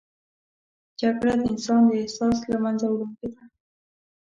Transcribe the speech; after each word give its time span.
جګړه 1.01 1.33
د 1.39 1.41
انسان 1.51 1.81
د 1.87 1.91
احساس 2.01 2.37
له 2.51 2.57
منځه 2.63 2.85
وړونکې 2.89 3.27
ده 3.33 3.41